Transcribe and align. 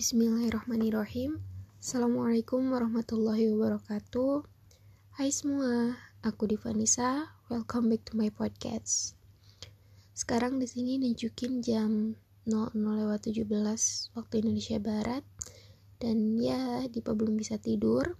Bismillahirrahmanirrahim. 0.00 1.44
Assalamualaikum 1.76 2.72
warahmatullahi 2.72 3.52
wabarakatuh. 3.52 4.48
Hai 5.20 5.28
semua, 5.28 5.92
aku 6.24 6.48
Divanisa. 6.48 7.36
Welcome 7.52 7.92
back 7.92 8.08
to 8.08 8.16
my 8.16 8.32
podcast. 8.32 9.12
Sekarang 10.16 10.56
di 10.56 10.64
sini 10.64 10.96
nunjukin 10.96 11.60
jam 11.60 12.16
00.17 12.48 13.44
waktu 14.16 14.34
Indonesia 14.40 14.80
Barat. 14.80 15.20
Dan 16.00 16.40
ya, 16.40 16.80
Dipa 16.88 17.12
belum 17.12 17.36
bisa 17.36 17.60
tidur. 17.60 18.16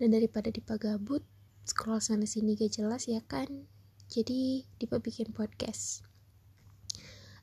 Dan 0.00 0.16
daripada 0.16 0.48
Dipa 0.48 0.80
gabut 0.80 1.20
Scroll 1.68 2.00
sana 2.00 2.24
sini 2.24 2.56
gak 2.56 2.80
jelas 2.80 3.04
ya 3.12 3.20
kan? 3.28 3.68
Jadi 4.08 4.64
Dipa 4.80 5.04
bikin 5.04 5.36
podcast. 5.36 6.00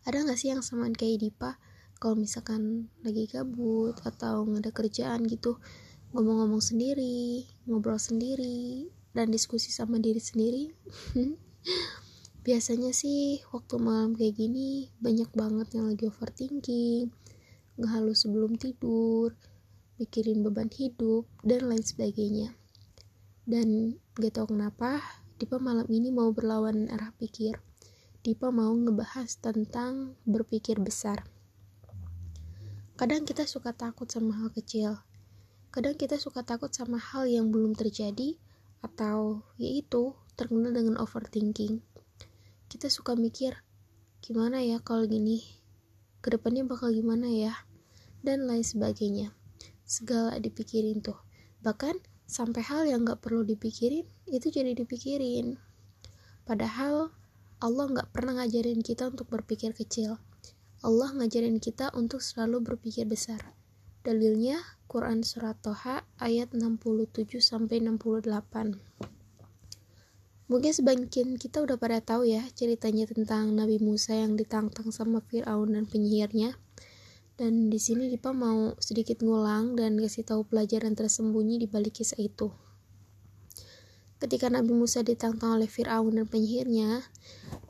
Ada 0.02 0.26
gak 0.26 0.34
sih 0.42 0.50
yang 0.50 0.66
samaan 0.66 0.98
kayak 0.98 1.30
Dipa? 1.30 1.62
Kalau 2.06 2.22
misalkan 2.22 2.86
lagi 3.02 3.26
gabut 3.26 3.98
atau 4.06 4.46
nggak 4.46 4.62
ada 4.62 4.72
kerjaan 4.78 5.26
gitu 5.26 5.58
ngomong-ngomong 6.14 6.62
sendiri 6.62 7.50
ngobrol 7.66 7.98
sendiri 7.98 8.86
dan 9.18 9.34
diskusi 9.34 9.74
sama 9.74 9.98
diri 9.98 10.22
sendiri 10.22 10.70
biasanya 12.46 12.94
sih 12.94 13.42
waktu 13.50 13.82
malam 13.82 14.14
kayak 14.14 14.38
gini 14.38 14.94
banyak 15.02 15.34
banget 15.34 15.82
yang 15.82 15.90
lagi 15.90 16.06
overthinking 16.06 17.10
ngehalus 17.82 18.22
sebelum 18.22 18.54
tidur 18.54 19.34
mikirin 19.98 20.46
beban 20.46 20.70
hidup 20.70 21.26
dan 21.42 21.72
lain 21.72 21.82
sebagainya. 21.82 22.52
Dan 23.48 23.98
gak 24.20 24.36
tau 24.36 24.52
kenapa 24.52 25.00
Dipa 25.36 25.60
malam 25.60 25.88
ini 25.92 26.16
mau 26.16 26.32
berlawan 26.32 26.88
arah 26.88 27.12
pikir. 27.16 27.60
Dipa 28.24 28.52
mau 28.52 28.72
ngebahas 28.72 29.40
tentang 29.40 30.16
berpikir 30.24 30.80
besar 30.80 31.35
Kadang 32.96 33.28
kita 33.28 33.44
suka 33.44 33.76
takut 33.76 34.08
sama 34.08 34.32
hal 34.40 34.56
kecil. 34.56 34.96
Kadang 35.68 36.00
kita 36.00 36.16
suka 36.16 36.48
takut 36.48 36.72
sama 36.72 36.96
hal 36.96 37.28
yang 37.28 37.52
belum 37.52 37.76
terjadi 37.76 38.40
atau 38.80 39.44
yaitu 39.60 40.16
terkenal 40.40 40.72
dengan 40.72 40.96
overthinking. 41.04 41.84
Kita 42.72 42.88
suka 42.88 43.20
mikir, 43.20 43.60
gimana 44.24 44.64
ya 44.64 44.80
kalau 44.80 45.04
gini? 45.12 45.44
Ke 46.24 46.40
depannya 46.40 46.64
bakal 46.64 46.96
gimana 46.96 47.28
ya? 47.28 47.68
Dan 48.24 48.48
lain 48.48 48.64
sebagainya. 48.64 49.36
Segala 49.84 50.40
dipikirin 50.40 51.04
tuh. 51.04 51.20
Bahkan 51.68 52.00
sampai 52.24 52.64
hal 52.64 52.88
yang 52.88 53.04
gak 53.04 53.20
perlu 53.20 53.44
dipikirin, 53.44 54.08
itu 54.24 54.48
jadi 54.48 54.72
dipikirin. 54.72 55.60
Padahal 56.48 57.12
Allah 57.60 57.86
gak 57.92 58.16
pernah 58.16 58.40
ngajarin 58.40 58.80
kita 58.80 59.12
untuk 59.12 59.28
berpikir 59.28 59.76
kecil. 59.76 60.16
Allah 60.86 61.10
ngajarin 61.18 61.58
kita 61.58 61.90
untuk 61.98 62.22
selalu 62.22 62.62
berpikir 62.62 63.10
besar. 63.10 63.42
Dalilnya 64.06 64.62
Quran 64.86 65.26
surat 65.26 65.58
Toha 65.58 66.06
ayat 66.22 66.54
67 66.54 67.42
sampai 67.42 67.82
68. 67.82 68.78
Mungkin 70.46 70.72
sebagian 70.78 71.42
kita 71.42 71.66
udah 71.66 71.82
pada 71.82 72.06
tahu 72.06 72.30
ya 72.30 72.46
ceritanya 72.54 73.10
tentang 73.10 73.58
Nabi 73.58 73.82
Musa 73.82 74.14
yang 74.14 74.38
ditantang 74.38 74.94
sama 74.94 75.26
Firaun 75.26 75.74
dan 75.74 75.90
penyihirnya. 75.90 76.54
Dan 77.34 77.74
di 77.74 77.82
sini 77.82 78.06
Dipa 78.06 78.30
mau 78.30 78.78
sedikit 78.78 79.26
ngulang 79.26 79.74
dan 79.74 79.98
kasih 79.98 80.22
tahu 80.22 80.46
pelajaran 80.46 80.94
tersembunyi 80.94 81.66
di 81.66 81.66
balik 81.66 81.98
kisah 81.98 82.22
itu. 82.22 82.54
Ketika 84.22 84.54
Nabi 84.54 84.78
Musa 84.78 85.02
ditantang 85.02 85.58
oleh 85.58 85.66
Firaun 85.66 86.14
dan 86.14 86.30
penyihirnya, 86.30 87.02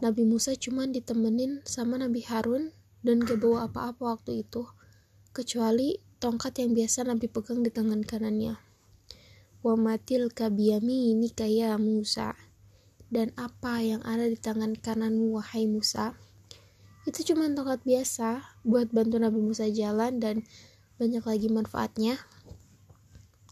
Nabi 0.04 0.28
Musa 0.28 0.52
cuma 0.60 0.84
ditemenin 0.84 1.64
sama 1.64 1.96
Nabi 1.96 2.20
Harun 2.28 2.76
dan 3.06 3.22
gak 3.22 3.38
bawa 3.38 3.70
apa-apa 3.70 4.18
waktu 4.18 4.42
itu, 4.42 4.66
kecuali 5.30 6.02
tongkat 6.18 6.58
yang 6.58 6.74
biasa 6.74 7.06
Nabi 7.06 7.30
pegang 7.30 7.62
di 7.62 7.70
tangan 7.70 8.02
kanannya. 8.02 8.58
Wa 9.62 9.78
matil 9.78 10.34
kabiyami 10.34 11.14
ini 11.14 11.30
kaya 11.30 11.78
Musa. 11.78 12.34
Dan 13.06 13.30
apa 13.38 13.86
yang 13.86 14.02
ada 14.02 14.26
di 14.26 14.34
tangan 14.34 14.74
kananmu 14.74 15.38
wahai 15.38 15.70
Musa? 15.70 16.18
Itu 17.06 17.22
cuma 17.22 17.46
tongkat 17.46 17.86
biasa 17.86 18.58
buat 18.66 18.90
bantu 18.90 19.22
Nabi 19.22 19.38
Musa 19.38 19.70
jalan 19.70 20.18
dan 20.18 20.42
banyak 20.98 21.22
lagi 21.22 21.48
manfaatnya. 21.54 22.18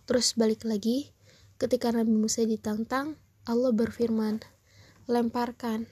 Terus 0.09 0.33
balik 0.33 0.65
lagi, 0.65 1.13
ketika 1.61 1.93
Nabi 1.93 2.17
Musa 2.17 2.41
ditantang, 2.41 3.21
Allah 3.45 3.69
berfirman, 3.69 4.41
lemparkan, 5.05 5.85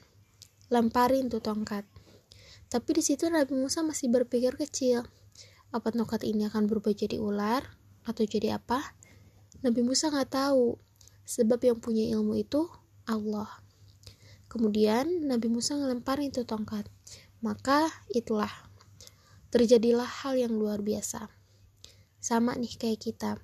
lemparin 0.66 1.30
tuh 1.30 1.38
tongkat. 1.38 1.86
Tapi 2.72 2.96
di 2.96 3.04
situ 3.04 3.28
Nabi 3.28 3.52
Musa 3.52 3.84
masih 3.84 4.08
berpikir 4.08 4.56
kecil. 4.56 5.04
Apa 5.76 5.92
tongkat 5.92 6.24
ini 6.24 6.48
akan 6.48 6.64
berubah 6.64 6.96
jadi 6.96 7.20
ular 7.20 7.60
atau 8.08 8.24
jadi 8.24 8.56
apa? 8.56 8.96
Nabi 9.60 9.84
Musa 9.84 10.08
nggak 10.08 10.32
tahu. 10.32 10.80
Sebab 11.28 11.60
yang 11.60 11.84
punya 11.84 12.08
ilmu 12.16 12.32
itu 12.40 12.72
Allah. 13.04 13.60
Kemudian 14.48 15.28
Nabi 15.28 15.52
Musa 15.52 15.76
ngelemparin 15.76 16.32
itu 16.32 16.48
tongkat. 16.48 16.88
Maka 17.44 17.92
itulah 18.08 18.48
terjadilah 19.52 20.08
hal 20.08 20.40
yang 20.40 20.56
luar 20.56 20.80
biasa. 20.80 21.28
Sama 22.24 22.56
nih 22.56 22.72
kayak 22.80 23.04
kita. 23.04 23.36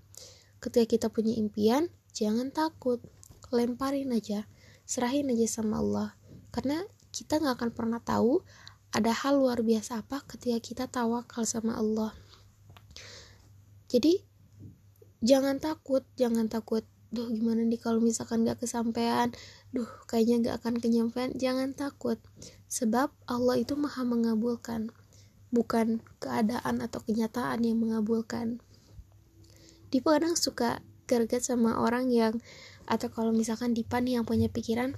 Ketika 0.57 0.89
kita 0.89 1.07
punya 1.13 1.37
impian, 1.37 1.93
jangan 2.17 2.49
takut. 2.49 3.05
Lemparin 3.53 4.09
aja. 4.09 4.49
Serahin 4.89 5.29
aja 5.29 5.61
sama 5.61 5.85
Allah. 5.85 6.17
Karena 6.49 6.81
kita 7.13 7.45
nggak 7.45 7.61
akan 7.61 7.71
pernah 7.77 8.01
tahu 8.01 8.41
ada 8.93 9.13
hal 9.13 9.37
luar 9.41 9.61
biasa 9.61 10.01
apa 10.01 10.25
ketika 10.25 10.59
kita 10.61 10.85
tawakal 10.89 11.45
sama 11.45 11.77
Allah? 11.77 12.17
Jadi 13.89 14.21
jangan 15.25 15.59
takut 15.59 16.05
jangan 16.15 16.47
takut 16.47 16.85
duh 17.09 17.25
gimana 17.33 17.65
nih 17.65 17.81
kalau 17.81 18.05
misalkan 18.05 18.45
gak 18.45 18.61
kesampaian? 18.61 19.33
Duh 19.73 19.89
kayaknya 20.09 20.53
gak 20.53 20.57
akan 20.65 20.75
kenyampean. 20.81 21.33
Jangan 21.37 21.73
takut 21.73 22.21
sebab 22.69 23.13
Allah 23.25 23.57
itu 23.61 23.77
maha 23.77 24.05
mengabulkan 24.05 24.93
bukan 25.49 26.05
keadaan 26.21 26.85
atau 26.85 27.01
kenyataan 27.01 27.65
yang 27.65 27.81
mengabulkan. 27.81 28.61
Dipa 29.89 30.21
kadang 30.21 30.37
suka 30.37 30.85
gerget 31.09 31.41
sama 31.41 31.81
orang 31.81 32.13
yang 32.13 32.37
atau 32.85 33.09
kalau 33.09 33.33
misalkan 33.33 33.73
Dipa 33.73 34.01
nih 34.01 34.21
yang 34.21 34.25
punya 34.29 34.53
pikiran 34.53 34.93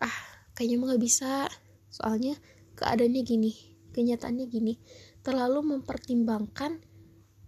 ah 0.00 0.16
kayaknya 0.56 0.76
mah 0.80 0.86
gak 0.96 1.04
bisa. 1.04 1.48
Soalnya 1.92 2.40
keadaannya 2.84 3.24
gini 3.24 3.74
kenyataannya 3.94 4.50
gini. 4.50 4.74
Terlalu 5.22 5.78
mempertimbangkan 5.78 6.82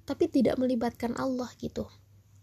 tapi 0.07 0.31
tidak 0.31 0.57
melibatkan 0.57 1.19
Allah 1.19 1.51
gitu. 1.59 1.91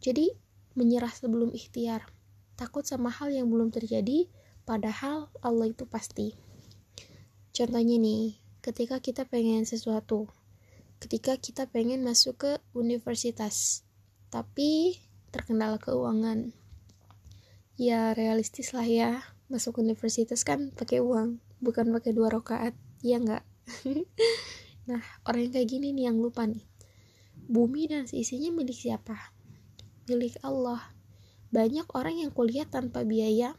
Jadi 0.04 0.36
menyerah 0.76 1.10
sebelum 1.10 1.56
ikhtiar. 1.56 2.12
Takut 2.60 2.84
sama 2.84 3.10
hal 3.10 3.32
yang 3.32 3.48
belum 3.48 3.72
terjadi 3.72 4.28
padahal 4.68 5.32
Allah 5.40 5.72
itu 5.72 5.88
pasti. 5.88 6.36
Contohnya 7.56 7.96
nih 7.98 8.38
ketika 8.60 9.00
kita 9.00 9.24
pengen 9.26 9.64
sesuatu. 9.64 10.28
Ketika 11.00 11.40
kita 11.40 11.68
pengen 11.68 12.04
masuk 12.04 12.36
ke 12.44 12.52
universitas 12.76 13.88
tapi 14.28 15.00
terkendala 15.32 15.80
keuangan. 15.80 16.52
Ya 17.80 18.14
realistis 18.14 18.76
lah 18.76 18.86
ya. 18.86 19.24
Masuk 19.50 19.82
universitas 19.82 20.46
kan 20.46 20.72
pakai 20.72 21.02
uang 21.02 21.42
bukan 21.64 21.90
pakai 21.96 22.12
dua 22.12 22.28
rakaat. 22.28 22.76
Ya 23.00 23.20
enggak 23.20 23.44
nah 24.90 25.00
orang 25.24 25.48
yang 25.48 25.54
kayak 25.56 25.70
gini 25.72 25.88
nih 25.96 26.12
yang 26.12 26.20
lupa 26.20 26.44
nih. 26.44 26.64
Bumi 27.48 27.88
dan 27.92 28.08
seisinya 28.08 28.52
milik 28.52 28.76
siapa? 28.76 29.16
Milik 30.08 30.40
Allah. 30.44 30.80
Banyak 31.52 31.92
orang 31.96 32.20
yang 32.20 32.32
kuliah 32.36 32.68
tanpa 32.68 33.08
biaya 33.08 33.56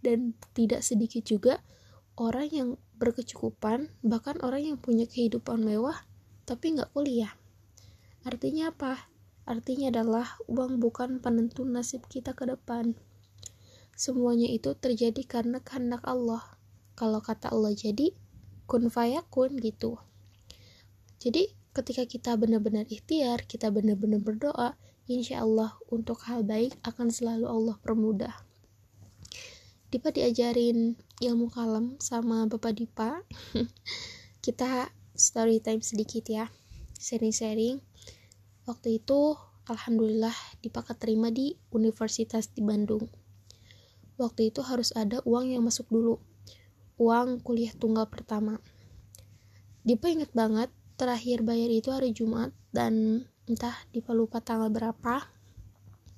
dan 0.00 0.32
tidak 0.56 0.80
sedikit 0.80 1.22
juga 1.26 1.60
orang 2.16 2.48
yang 2.52 2.68
berkecukupan 2.96 3.90
bahkan 4.04 4.38
orang 4.46 4.62
yang 4.74 4.78
punya 4.78 5.10
kehidupan 5.10 5.60
mewah 5.60 5.96
tapi 6.48 6.76
nggak 6.76 6.92
kuliah. 6.94 7.32
Artinya 8.22 8.70
apa? 8.70 9.10
Artinya 9.42 9.90
adalah 9.90 10.38
uang 10.46 10.78
bukan 10.78 11.18
penentu 11.18 11.66
nasib 11.66 12.06
kita 12.06 12.32
ke 12.32 12.46
depan. 12.46 12.94
Semuanya 13.98 14.46
itu 14.46 14.72
terjadi 14.78 15.26
karena 15.26 15.58
kehendak 15.58 16.06
Allah 16.06 16.61
kalau 17.02 17.18
kata 17.18 17.50
Allah 17.50 17.74
jadi 17.74 18.14
kun 18.70 18.86
fayakun 18.86 19.58
gitu. 19.58 19.98
Jadi 21.18 21.50
ketika 21.74 22.06
kita 22.06 22.38
benar-benar 22.38 22.86
ikhtiar 22.86 23.42
kita 23.42 23.74
benar-benar 23.74 24.22
berdoa 24.22 24.78
insya 25.10 25.42
Allah 25.42 25.74
untuk 25.90 26.22
hal 26.30 26.46
baik 26.46 26.78
akan 26.86 27.10
selalu 27.10 27.50
Allah 27.50 27.74
permudah. 27.82 28.30
Dipa 29.90 30.14
diajarin 30.14 30.94
ilmu 31.18 31.50
kalam 31.50 31.98
sama 31.98 32.46
Bapak 32.46 32.78
Dipa. 32.78 33.26
Kita 34.46 34.88
story 35.18 35.58
time 35.58 35.82
sedikit 35.82 36.22
ya 36.30 36.54
sharing-sharing. 37.02 37.82
Waktu 38.62 39.02
itu 39.02 39.34
Alhamdulillah 39.66 40.32
Dipa 40.62 40.86
keterima 40.86 41.34
di 41.34 41.58
Universitas 41.74 42.46
di 42.54 42.62
Bandung. 42.62 43.10
Waktu 44.22 44.54
itu 44.54 44.62
harus 44.62 44.94
ada 44.94 45.18
uang 45.26 45.50
yang 45.50 45.66
masuk 45.66 45.90
dulu 45.90 46.22
uang 46.96 47.40
kuliah 47.44 47.72
tunggal 47.76 48.08
pertama. 48.08 48.58
Dipa 49.82 50.12
inget 50.12 50.30
banget, 50.30 50.70
terakhir 50.94 51.42
bayar 51.42 51.70
itu 51.72 51.90
hari 51.90 52.14
Jumat, 52.14 52.54
dan 52.70 53.26
entah 53.50 53.74
Dipa 53.92 54.14
lupa 54.16 54.40
tanggal 54.40 54.70
berapa. 54.72 55.26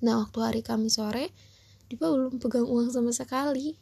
Nah 0.03 0.13
waktu 0.21 0.39
hari 0.41 0.61
Kamis 0.61 1.01
sore 1.01 1.33
Dipa 1.85 2.09
belum 2.09 2.41
pegang 2.41 2.65
uang 2.65 2.89
sama 2.89 3.13
sekali. 3.13 3.77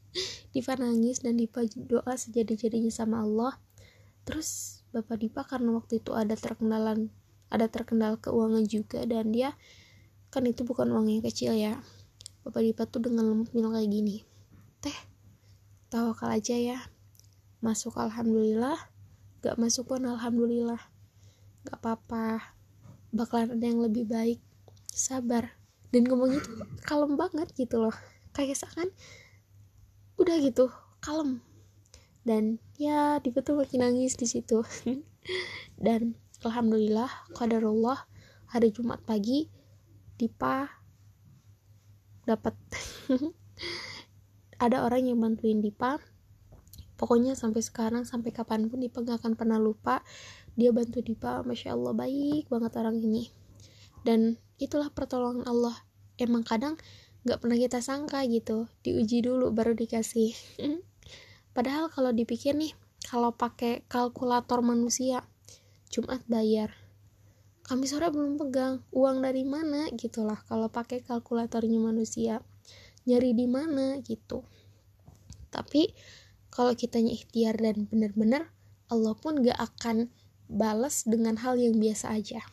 Dipa 0.54 0.78
nangis 0.78 1.22
dan 1.26 1.34
Dipa 1.34 1.66
doa 1.74 2.14
sejadi-jadinya 2.14 2.90
sama 2.90 3.26
Allah. 3.26 3.58
Terus 4.22 4.82
Bapak 4.94 5.18
Dipa 5.18 5.42
karena 5.42 5.74
waktu 5.74 5.98
itu 5.98 6.14
ada 6.14 6.38
terkendalan 6.38 7.10
ada 7.48 7.66
terkendala 7.66 8.20
keuangan 8.20 8.62
juga 8.68 9.02
dan 9.08 9.32
dia 9.32 9.56
kan 10.28 10.44
itu 10.44 10.62
bukan 10.62 10.92
uang 10.94 11.10
yang 11.10 11.22
kecil 11.24 11.56
ya. 11.56 11.82
Bapak 12.46 12.62
Dipa 12.62 12.86
tuh 12.86 13.10
dengan 13.10 13.26
lembut 13.26 13.50
bilang 13.50 13.74
kayak 13.74 13.90
gini 13.90 14.22
teh 14.78 14.94
tawakal 15.88 16.28
aja 16.32 16.56
ya. 16.56 16.78
Masuk 17.64 17.98
alhamdulillah 17.98 18.78
gak 19.44 19.56
masuk 19.56 19.94
pun 19.94 20.04
alhamdulillah. 20.04 20.80
Gak 21.64 21.78
apa-apa. 21.80 22.54
Bakalan 23.14 23.56
ada 23.56 23.66
yang 23.66 23.80
lebih 23.80 24.04
baik. 24.04 24.40
Sabar. 24.92 25.56
Dan 25.88 26.04
ngomong 26.04 26.36
itu 26.36 26.50
kalem 26.84 27.16
banget 27.16 27.48
gitu 27.56 27.80
loh. 27.80 27.96
Kayak 28.36 28.60
seakan 28.60 28.92
udah 30.20 30.36
gitu 30.42 30.68
kalem. 31.00 31.40
Dan 32.26 32.60
ya 32.76 33.22
Dipa 33.24 33.40
tuh 33.40 33.56
makin 33.62 33.88
nangis 33.88 34.18
di 34.18 34.28
situ. 34.28 34.60
Dan 35.84 36.18
alhamdulillah 36.44 37.08
qadarullah 37.32 38.04
hari 38.52 38.68
Jumat 38.74 39.00
pagi 39.06 39.48
Dipa 40.18 40.68
dapat 42.28 42.52
ada 44.58 44.82
orang 44.82 45.06
yang 45.06 45.18
bantuin 45.22 45.62
Dipa. 45.62 46.02
Pokoknya 46.98 47.38
sampai 47.38 47.62
sekarang 47.62 48.02
sampai 48.02 48.34
kapan 48.34 48.66
pun 48.66 48.82
Dipa 48.82 49.06
gak 49.06 49.22
akan 49.22 49.38
pernah 49.38 49.58
lupa 49.58 50.02
dia 50.58 50.74
bantu 50.74 50.98
Dipa. 50.98 51.46
Masya 51.46 51.78
Allah 51.78 51.94
baik 51.94 52.50
banget 52.50 52.74
orang 52.74 52.98
ini. 52.98 53.30
Dan 54.02 54.34
itulah 54.58 54.90
pertolongan 54.90 55.46
Allah. 55.46 55.78
Emang 56.18 56.42
kadang 56.42 56.74
gak 57.22 57.38
pernah 57.38 57.54
kita 57.54 57.78
sangka 57.78 58.26
gitu. 58.26 58.66
Diuji 58.82 59.22
dulu 59.22 59.54
baru 59.54 59.78
dikasih. 59.78 60.34
Padahal 61.56 61.90
kalau 61.90 62.10
dipikir 62.10 62.58
nih 62.58 62.74
kalau 63.06 63.30
pakai 63.34 63.86
kalkulator 63.86 64.58
manusia 64.60 65.22
Jumat 65.88 66.20
bayar. 66.26 66.74
Kami 67.62 67.84
sore 67.86 68.10
belum 68.10 68.40
pegang 68.40 68.82
uang 68.90 69.22
dari 69.22 69.44
mana 69.46 69.86
gitulah 69.94 70.40
kalau 70.48 70.72
pakai 70.72 71.04
kalkulatornya 71.04 71.78
manusia 71.78 72.40
nyari 73.08 73.32
di 73.32 73.48
mana 73.48 73.96
gitu. 74.04 74.44
Tapi 75.48 75.96
kalau 76.52 76.76
kitanya 76.76 77.16
ikhtiar 77.16 77.56
dan 77.56 77.88
bener-bener 77.88 78.52
Allah 78.92 79.16
pun 79.16 79.40
gak 79.40 79.56
akan 79.56 80.12
balas 80.48 81.08
dengan 81.08 81.40
hal 81.40 81.56
yang 81.56 81.80
biasa 81.80 82.12
aja 82.12 82.44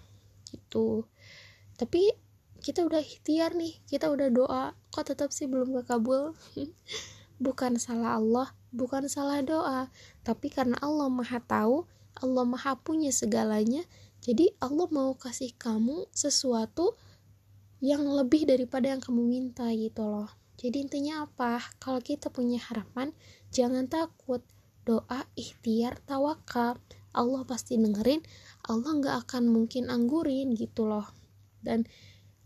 gitu. 0.47 1.03
Tapi 1.75 2.15
kita 2.63 2.87
udah 2.87 3.03
ikhtiar 3.03 3.51
nih 3.53 3.83
kita 3.91 4.07
udah 4.07 4.31
doa 4.31 4.63
kok 4.95 5.11
tetap 5.11 5.35
sih 5.35 5.51
belum 5.51 5.75
kekabul? 5.83 6.33
Bukan 7.45 7.75
salah 7.75 8.15
Allah 8.15 8.55
bukan 8.75 9.07
salah 9.07 9.39
doa 9.39 9.87
tapi 10.27 10.51
karena 10.51 10.75
Allah 10.83 11.07
maha 11.07 11.39
tahu 11.39 11.87
Allah 12.19 12.43
maha 12.43 12.75
punya 12.75 13.09
segalanya 13.15 13.87
jadi 14.19 14.51
Allah 14.59 14.91
mau 14.91 15.15
kasih 15.15 15.55
kamu 15.55 16.11
sesuatu 16.11 16.99
yang 17.79 18.03
lebih 18.03 18.43
daripada 18.43 18.91
yang 18.91 18.99
kamu 18.99 19.23
minta 19.23 19.71
gitu 19.71 20.03
loh 20.03 20.29
jadi 20.55 20.87
intinya 20.87 21.27
apa? 21.27 21.59
Kalau 21.77 21.99
kita 21.99 22.31
punya 22.31 22.59
harapan 22.59 23.11
jangan 23.51 23.87
takut. 23.91 24.43
Doa 24.85 25.25
ikhtiar 25.33 25.97
tawakal. 26.05 26.77
Allah 27.09 27.41
pasti 27.43 27.73
dengerin. 27.73 28.21
Allah 28.69 28.91
nggak 29.01 29.15
akan 29.25 29.49
mungkin 29.49 29.89
anggurin 29.89 30.53
gitu 30.53 30.85
loh. 30.85 31.09
Dan 31.65 31.89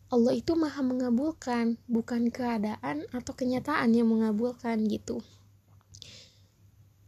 Allah 0.09 0.33
itu 0.33 0.57
maha 0.57 0.81
mengabulkan 0.81 1.77
bukan 1.85 2.33
keadaan 2.33 3.05
atau 3.13 3.35
kenyataan 3.35 3.93
yang 3.93 4.09
mengabulkan 4.09 4.87
gitu. 4.89 5.21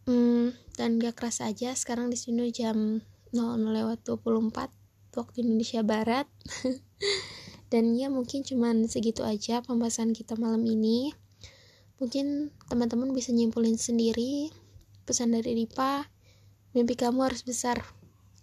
Hmm, 0.05 0.53
dan 0.77 1.01
gak 1.01 1.17
keras 1.17 1.41
aja 1.41 1.73
sekarang 1.77 2.09
di 2.09 2.17
sini 2.17 2.49
jam 2.53 3.01
00 3.31 3.61
lewat 3.63 4.03
24 4.03 4.69
waktu 5.15 5.37
Indonesia 5.45 5.81
Barat 5.85 6.27
dan 7.71 7.95
ya 7.95 8.11
mungkin 8.11 8.43
cuman 8.43 8.83
segitu 8.91 9.23
aja 9.23 9.63
pembahasan 9.63 10.11
kita 10.11 10.35
malam 10.35 10.67
ini. 10.67 11.15
Mungkin 12.03 12.51
teman-teman 12.67 13.15
bisa 13.15 13.31
nyimpulin 13.31 13.79
sendiri 13.79 14.51
pesan 15.07 15.31
dari 15.31 15.55
Ripa. 15.55 16.11
Mimpi 16.75 16.99
kamu 16.99 17.31
harus 17.31 17.47
besar 17.47 17.79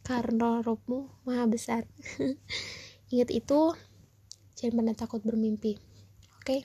karena 0.01 0.65
rohmu 0.65 1.13
maha 1.29 1.45
besar. 1.45 1.85
Ingat 3.13 3.29
itu 3.29 3.77
jangan 4.57 4.75
pernah 4.81 4.95
takut 4.97 5.21
bermimpi. 5.21 5.77
Oke? 6.41 6.45
Okay? 6.49 6.61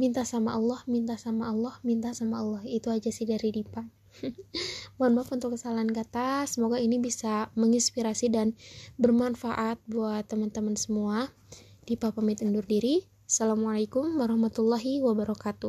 minta 0.00 0.24
sama 0.24 0.56
Allah 0.56 0.80
minta 0.88 1.20
sama 1.20 1.50
Allah 1.50 1.76
minta 1.82 2.14
sama 2.14 2.38
Allah. 2.40 2.62
Itu 2.64 2.88
aja 2.94 3.10
sih 3.10 3.26
dari 3.26 3.50
Dipa 3.50 3.99
mohon 4.96 5.12
maaf 5.20 5.28
untuk 5.34 5.52
kesalahan 5.52 5.90
kata. 5.92 6.48
Semoga 6.48 6.80
ini 6.80 6.96
bisa 6.96 7.52
menginspirasi 7.58 8.32
dan 8.32 8.56
bermanfaat 8.96 9.76
buat 9.84 10.24
teman-teman 10.30 10.80
semua. 10.80 11.28
Dipa 11.84 12.14
pamit 12.14 12.40
undur 12.40 12.64
diri. 12.64 13.04
Assalamualaikum 13.28 14.16
warahmatullahi 14.16 15.04
wabarakatuh 15.04 15.68